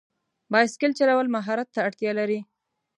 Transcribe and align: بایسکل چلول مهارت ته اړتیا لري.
بایسکل 0.51 0.91
چلول 0.99 1.27
مهارت 1.35 1.67
ته 1.75 1.79
اړتیا 1.87 2.11
لري. 2.19 2.39